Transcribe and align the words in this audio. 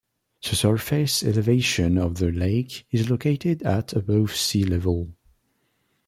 The 0.41 0.55
surface 0.55 1.21
elevation 1.21 1.99
of 1.99 2.15
the 2.17 2.31
lake 2.31 2.87
is 2.89 3.11
located 3.11 3.61
at 3.61 3.93
above 3.93 4.35
sea 4.35 4.63
level. 4.63 5.11